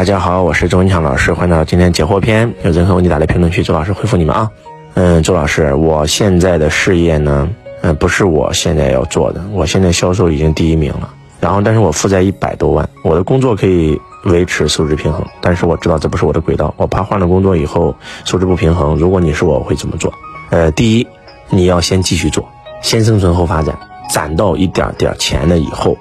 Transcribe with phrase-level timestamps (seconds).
[0.00, 2.54] 大家好，我是周文强老师，欢迎来到今天解惑篇。
[2.62, 4.50] 有任何问题打在评论区，周老师回复你们啊。
[4.94, 7.46] 嗯，周老师，我现在的事业呢，
[7.82, 9.44] 嗯，不是我现在要做的。
[9.52, 17.94] 我现在销售已经第一名了，然后但是我负债一百多万，我的工作可以维持收支平衡，但是我知道这不是我的轨道，我怕换了工作以后
[18.24, 18.96] 收支不平衡。
[18.96, 20.10] 如果你是我，我会怎么做？
[20.48, 21.06] 呃，第一，
[21.50, 22.48] 你要先继续做，
[22.80, 23.78] 先生存后发展，
[24.08, 25.94] 攒到一点点钱了以后。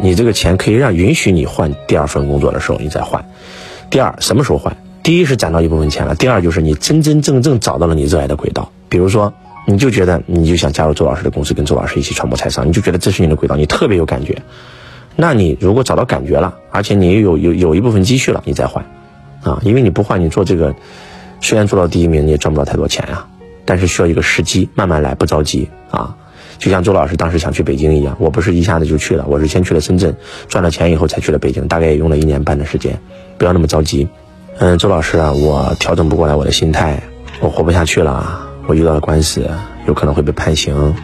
[0.00, 3.24] 你这个钱可以让允许你换第二份工作的时候，你再换。
[3.90, 4.76] 第二，什么时候换？
[5.02, 8.70] 第一是攒到一部分钱了，第二就是你真真正正找到了你热爱的轨道。
[8.88, 9.32] 比如说，
[9.66, 14.42] 你就觉得你就想加入周老师的公司，跟周老师一起传播财商，你就觉得这是你的轨道，你特别有感觉。
[15.14, 18.84] 那你如果找到感觉了，而且你有有有一部分积蓄了，你再换，
[19.42, 20.74] 啊，因为你不换，你做这个
[21.40, 23.26] 虽然做到第一名，你也赚不到太多钱呀，
[23.64, 26.16] 但是需要一个时机，慢慢来，不着急啊。
[26.58, 30.14] 就像周老师当时想去北京一样，我不是一下子就去了，我是先去了深圳，
[30.48, 32.98] 赚了钱以后才去了北京，大概也用了一年半的时间，
[33.38, 34.08] 不要那么着急。
[34.58, 37.02] 嗯，周老师啊，我调整不过来我的心态，
[37.40, 39.48] 我活不下去了，我遇到了官司，
[39.86, 40.94] 有可能会被判刑。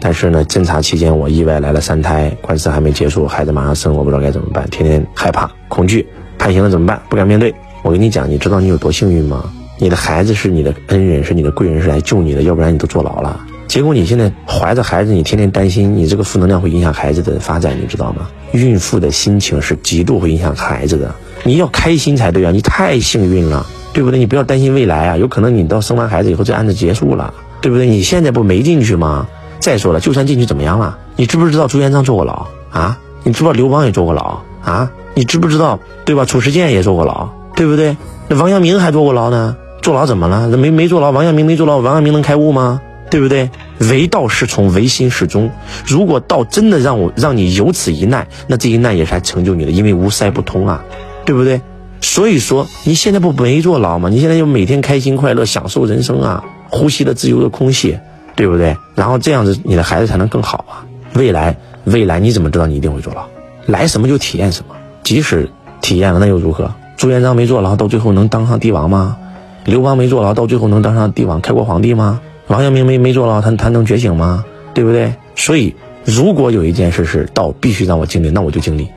[0.00, 6.06] 但是呢，侦查期间我意外来了三胎，官司还没结束，孩子马上生，我不知道该怎么办，天天害怕、恐惧，
[6.38, 7.02] 判刑了怎么办？
[7.08, 7.52] 不敢面对。
[7.82, 9.50] 我跟你讲，你知道你有多幸运吗？
[9.78, 13.40] 你的孩子是你的恩人，是你的贵人，是来救你的，要不然你都坐牢了。
[13.68, 18.26] 结果你现在怀着孩子，你天天担心，你这个负能量会影响孩子的发展，你知道吗？
[18.52, 22.50] 孕妇的心情是极度会影响孩子的，你要开心才对啊！
[22.50, 24.18] 你太幸运了，对不对？
[24.18, 27.86] 你不要担心未来啊，有可能你到生完孩子以后这案子结束了，对不对？
[27.86, 29.28] 你现在不没进去吗？
[29.60, 30.96] 再说了，就算进去怎么样了？
[31.16, 32.98] 你知不知道朱元璋坐过牢啊？
[33.22, 34.90] 你知不知道刘邦也坐过牢啊？
[35.12, 36.24] 你知不知道对吧？
[36.24, 37.94] 褚时健也坐过牢，对不对？
[38.28, 40.48] 那王阳明还坐过牢呢，坐牢怎么了？
[40.48, 42.80] 那没没坐牢，王阳明没坐牢，王阳明能开悟吗？
[43.10, 43.50] 对不对？
[43.78, 45.50] 唯道是从，唯心是宗。
[45.86, 50.84] 如果道真的让我让你有此一难，那这一难也是来成就你的，因为无塞不通啊，
[51.24, 51.60] 对不对？
[52.00, 54.08] 所以说你现在不没坐牢吗？
[54.08, 57.98] 你现在就每天开心快乐，享受人生啊，呼吸的自由的空气，
[58.36, 58.76] 对不对？
[58.94, 60.86] 然后这样子你的孩子才能更好啊。
[61.14, 63.26] 未来未来你怎么知道你一定会坐牢？
[63.66, 66.72] 来什么就体验什么，即使体验了那又如何？
[66.96, 69.16] 朱元璋没坐牢，到最后能当上帝王吗？
[69.64, 72.20] 刘邦没坐牢，到最后能当上帝王、开国皇帝吗？
[72.48, 74.44] 王阳明没没坐牢，他他能觉醒吗？
[74.74, 75.14] 对不对？
[75.36, 78.88] 所以，如果有一件事是道必须让我经历，那我就经历，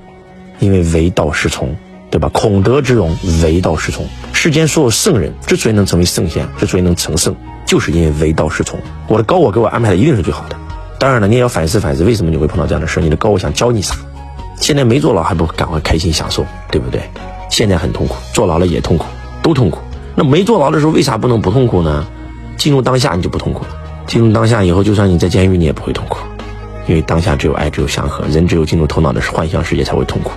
[0.59, 1.75] 因为唯道是从，
[2.09, 2.29] 对吧？
[2.33, 4.05] 孔德之容，唯道是从。
[4.31, 7.35] 世间所有圣人之所以能成为圣贤，之所以能成圣，
[7.65, 8.79] 就是因为唯道是从。
[9.07, 10.55] 我的高我给我安排的一定是最好的。
[10.97, 13.01] 当然了，你也要反思反思，为什么你会碰到这样的事？
[13.01, 13.95] 你的高我想教你啥？
[14.61, 17.01] 现在没坐牢还不赶快开心享受，对不对？
[17.49, 19.05] 现在很痛苦，坐牢了也痛苦，
[19.43, 19.79] 都痛苦。
[20.15, 22.07] 那没坐牢的时候，为啥不能不痛苦呢？
[22.61, 23.69] 进入当下，你就不痛苦了。
[24.05, 26.19] 进入当下以后，就算你在监狱，你也不会痛苦，
[26.87, 28.23] 因为当下只有爱，只有祥和。
[28.27, 30.29] 人只有进入头脑的幻象世界才会痛苦。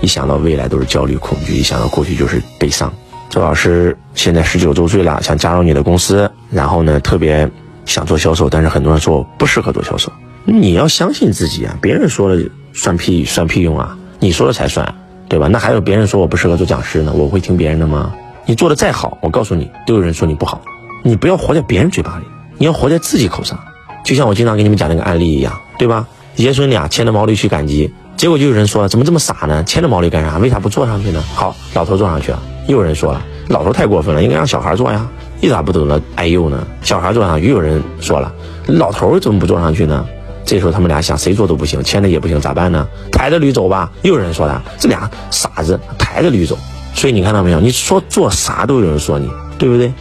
[0.00, 2.92] 一想到未来都是焦虑、恐惧；一想到过去就是悲伤。
[3.30, 7.50] 周老师现在十九周岁了，想加入你的公司，然后呢，特别
[7.84, 10.08] 想做销售，但是很多人说我不适合做销售。
[10.44, 11.76] 你要相信自己啊！
[11.82, 12.40] 别人说了
[12.72, 13.98] 算屁算屁用啊！
[14.20, 14.94] 你说了才算，
[15.28, 15.48] 对吧？
[15.48, 18.14] 那还有别人说我不适合做讲师呢，我会听别人的吗？
[18.46, 20.62] 你做的再好，我告诉你，都有人说你不好。
[21.02, 22.24] 你不要活在别人嘴巴里，
[22.58, 23.58] 你要活在自己口上。
[24.04, 26.06] 就像我经常给你们讲那个案例一样，对吧？
[26.36, 29.62] 爷孙俩牵着毛驴去赶集，结果就有人说了，怎么这么傻呢？
[29.64, 30.38] 牵着毛驴干啥？
[30.38, 31.22] 为啥不坐上去呢？
[31.34, 32.42] 好，老头坐上去了。
[32.66, 35.06] 又有人说了，老头太过分了，应该让小孩坐呀。
[35.40, 36.66] 你咋不懂得哎呦呢？
[36.82, 38.32] 小孩坐上，又有人说了，
[38.66, 40.04] 老头怎么不坐上去呢？
[40.44, 42.86] 这时候他们俩想，谁坐都不行，牵着也不行，咋办呢？
[43.10, 43.90] 抬着驴走吧。
[44.02, 46.58] 又有人说了，这俩傻子抬着驴走。
[46.94, 47.60] 所以你看到没有？
[47.60, 49.92] 你说做啥都有人说你，对不对？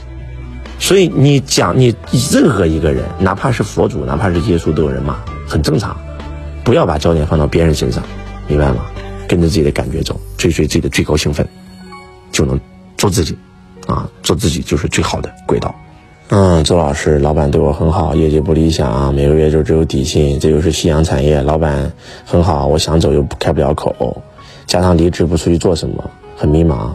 [0.79, 1.93] 所以你讲你
[2.31, 5.17] 任何一个人，哪怕是佛祖，哪怕是耶稣，都有人骂，
[5.47, 5.95] 很正常。
[6.63, 8.03] 不要把焦点放到别人身上，
[8.47, 8.85] 明白吗？
[9.27, 11.47] 跟着自己的感觉走，追随自己的最高兴奋，
[12.31, 12.59] 就能
[12.97, 13.37] 做自己，
[13.87, 15.73] 啊，做自己就是最好的轨道。
[16.29, 21.91] 嗯，周老师，老板对我很好，业绩不理想，每个月就只有底薪，这又是夕阳产业，老板
[22.25, 24.21] 很好，我想走又开不了口，
[24.65, 26.91] 加上离职不出去做什么，很迷茫。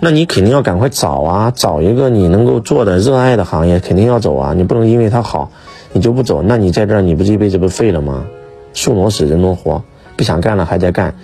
[0.00, 4.54] 那你肯定要赶快找啊，找一个你能够做的、热爱的行业，肯定要走啊。
[4.54, 5.50] 你不能因为它好，
[5.92, 6.40] 你就不走。
[6.42, 8.24] 那你在这儿，你不这一辈子不废了吗？
[8.74, 9.82] 树挪死，人挪活，
[10.16, 11.14] 不想干了还在干，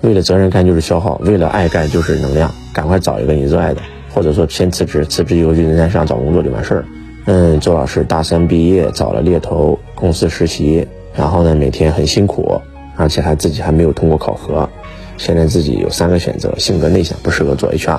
[0.00, 2.52] 为了责任干就是消耗，为了爱干就是能量。
[2.72, 3.80] 赶快找一个你热爱的，
[4.12, 6.84] 或者说先辞职，辞职以后去人才市场找工作就完事儿。
[7.26, 10.86] 嗯，周老师大三毕业，找了猎头公司实习，
[11.16, 12.60] 然后呢每天很辛苦，
[12.96, 14.68] 而且还自己还没有通过考核。
[15.16, 17.98] 现在自己有三个选择：性格内向，不适合做 HR；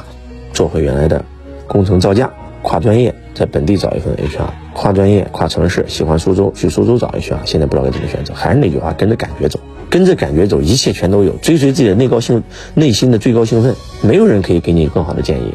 [0.54, 1.24] 做回原来的
[1.68, 2.28] 工程造价；
[2.62, 7.38] 跨专业，在本地找一份 HR；跨专业、跨城市，喜欢苏州，去苏州找 HR。
[7.46, 9.60] 现在不知道该怎么选择，还是那句话，跟着感觉走。
[9.88, 15.54] 跟着感觉走，一切全都有，追随自己的内高兴内心的最高兴奋，没有人可以给你更好的建议，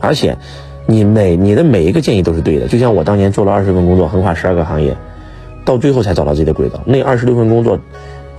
[0.00, 0.36] 而且，
[0.86, 2.68] 你每你的每一个建议都是对的。
[2.68, 4.94] 就像我当年做了二十份工作，横跨十二个行业，
[5.64, 6.82] 到最后才找到自己的轨道。
[6.84, 7.78] 那二十六份工作，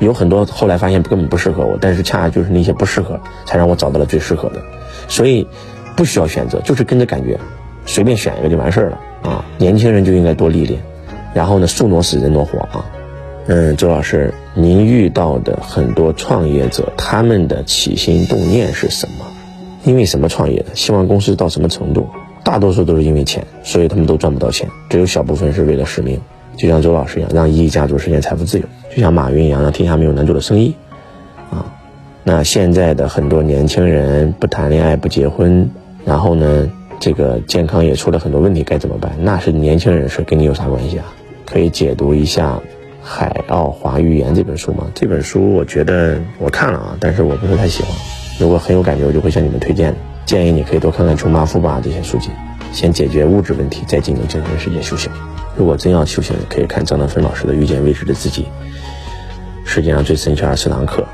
[0.02, 4.62] 有很多后来发现根本不适合我，但是恰恰就是那些不适合，才让我找到了最适合的。
[5.08, 5.48] 所以，
[5.96, 7.40] 不需要选择，就是跟着感觉，
[7.86, 9.46] 随便选一个就完事儿了啊！
[9.58, 10.82] 年轻人就应该多历练，
[11.34, 12.84] 然后呢，树挪死，人挪活啊。
[13.48, 19.26] 嗯，周老师，您遇到的很多创业者，他们的起心动念是什么？
[19.84, 20.76] 因为什么创业的？
[20.76, 22.08] 希望公司到什么程度？
[22.44, 24.68] 大多数都是因为钱，所以他们都赚不到钱。
[24.90, 26.20] 只有小部分是为了使命，
[26.58, 28.66] 就像周老师一样，让一亿家族实现财富自由；
[28.96, 30.76] 就像马云一样，让天下没有难做的生意。
[31.50, 31.66] 啊，
[32.24, 35.70] 那现在的很多年轻人不谈恋爱、不结婚，
[36.06, 36.70] 然后呢，
[37.00, 39.12] 这个健康也出了很多问题，该怎么办？
[39.20, 41.06] 那是年轻人的事，跟你有啥关系啊？
[41.46, 42.60] 可以解读一下。
[43.04, 44.86] 《海奥华预言》这本书吗？
[44.94, 47.92] 这本书我觉得我看了啊，但是我不是太喜欢。
[48.40, 49.92] 如果很有感觉，我就会向你们推荐。
[50.24, 52.30] 建议你可以多看看《穷爸富爸》这些书籍，
[52.72, 55.12] 先解决物质问题，再进入精神世界修行。
[55.56, 58.48] 如果真要修行，可以看张德芬老师的《遇见未知的自己》，
[59.70, 61.06] 世界上最神奇二十堂课。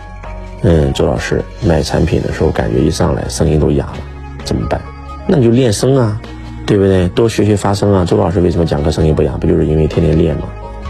[0.61, 3.97] 嗯，周老师卖产品的时候，感觉一上来声音都哑了，
[4.43, 4.81] 怎么办？
[5.27, 6.21] 那你就练声啊，
[6.65, 7.07] 对不对？
[7.09, 8.05] 多学学发声啊。
[8.05, 9.33] 周老师为什么讲课声音不哑？
[9.37, 10.43] 不就是因为天天练吗？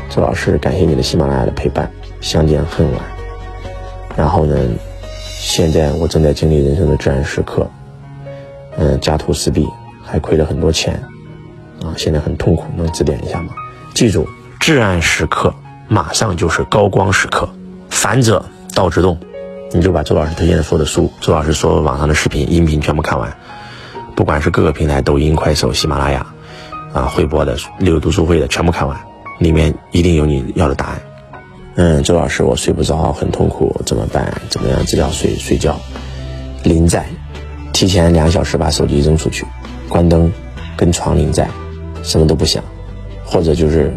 [0.10, 1.90] 周老师，感谢你的喜马拉雅的陪伴，
[2.22, 3.02] 相见恨晚。
[4.16, 4.56] 然后呢，
[5.40, 7.68] 现在我正在经历人生的至暗时刻，
[8.78, 9.68] 嗯，家徒四壁，
[10.08, 11.04] 还亏了很多钱，
[11.84, 13.54] 啊，现在很痛苦，能指点一下吗？
[13.94, 14.28] 记住，
[14.60, 15.54] 至暗时刻
[15.88, 17.50] 马上就是高光时刻，
[17.90, 19.18] 反者道之动。
[19.74, 23.38] 你就把周老师推荐的所有的书，周老师所有网上的视频、音频全部看完，
[24.16, 26.26] 不管是各个平台，抖音、快手、喜马拉雅，
[26.94, 28.98] 啊，会播的、六读书会的，全部看完。
[29.40, 31.02] 里面一定有你要的答案。
[31.76, 34.42] 嗯，周老师，我睡不着，很痛苦，怎么办？
[34.50, 35.78] 怎么样治疗睡睡觉？
[36.64, 37.06] 临在，
[37.74, 39.46] 提前两小时把手机扔出去，
[39.90, 40.32] 关灯，
[40.76, 41.48] 跟床临在，
[42.04, 42.64] 什么都不想，
[43.26, 43.92] 或者就是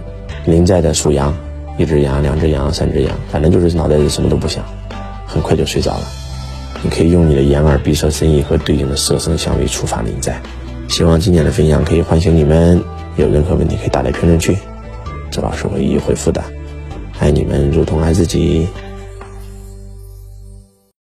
[0.47, 1.35] 临在的数羊，
[1.79, 4.65] 一只羊，两只羊，三只羊，反正就是脑袋里什么都不想，
[5.27, 6.03] 很快就睡着了。
[6.83, 10.41] 你可以用你的眼耳鼻舌身意和对应的色声香味触发临在。
[10.89, 12.83] 希望今天的分享可以唤醒你们，
[13.17, 14.57] 有任何问题可以打在评论区。
[15.31, 16.43] 周老师会一一回复的，
[17.19, 18.67] 爱你们如同爱自己。